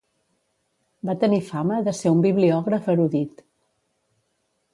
[1.09, 3.45] Va tenir fama de ser un bibliògraf erudit.